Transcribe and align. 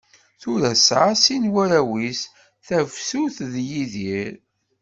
Tura 0.41 0.71
tesɛa 0.77 1.11
sin 1.23 1.43
n 1.49 1.51
warraw-is, 1.53 2.21
Tafsut 2.67 3.37
d 3.51 3.53
Yidir. 3.69 4.33